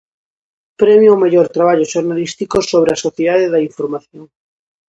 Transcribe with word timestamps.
Premio 0.81 1.09
ó 1.15 1.21
mellor 1.23 1.47
traballo 1.55 1.89
xornalístico 1.93 2.57
sobre 2.71 2.89
a 2.91 3.01
Sociedade 3.05 3.51
da 3.53 3.63
Información. 3.69 4.25